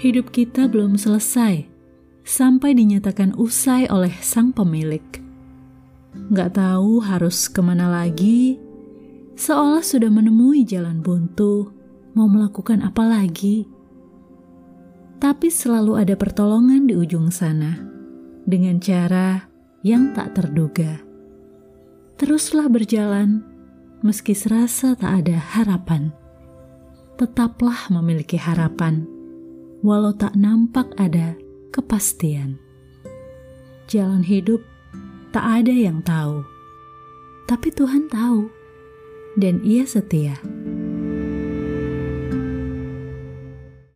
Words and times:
hidup 0.00 0.32
kita 0.32 0.64
belum 0.64 0.96
selesai 0.96 1.68
sampai 2.24 2.72
dinyatakan 2.72 3.36
usai 3.36 3.84
oleh 3.92 4.16
sang 4.24 4.48
pemilik. 4.48 5.04
Nggak 6.32 6.56
tahu 6.56 7.04
harus 7.04 7.52
ke 7.52 7.60
mana 7.60 7.84
lagi, 7.92 8.56
seolah 9.36 9.84
sudah 9.84 10.08
menemui 10.08 10.64
jalan 10.64 11.04
buntu, 11.04 11.68
mau 12.16 12.24
melakukan 12.32 12.80
apa 12.80 13.04
lagi. 13.04 13.68
Tapi 15.20 15.52
selalu 15.52 16.00
ada 16.00 16.16
pertolongan 16.16 16.88
di 16.88 16.96
ujung 16.96 17.28
sana, 17.28 17.76
dengan 18.48 18.80
cara 18.80 19.52
yang 19.84 20.16
tak 20.16 20.32
terduga. 20.32 20.96
Teruslah 22.16 22.72
berjalan, 22.72 23.44
meski 24.00 24.32
serasa 24.32 24.96
tak 24.96 25.28
ada 25.28 25.36
harapan. 25.36 26.08
Tetaplah 27.20 27.92
memiliki 27.92 28.40
harapan, 28.40 29.19
walau 29.80 30.12
tak 30.12 30.36
nampak 30.36 30.88
ada 31.00 31.36
kepastian. 31.72 32.60
Jalan 33.90 34.22
hidup 34.22 34.62
tak 35.34 35.42
ada 35.42 35.72
yang 35.74 36.02
tahu, 36.02 36.42
tapi 37.50 37.70
Tuhan 37.74 38.06
tahu, 38.10 38.46
dan 39.38 39.62
Ia 39.66 39.86
setia. 39.86 40.38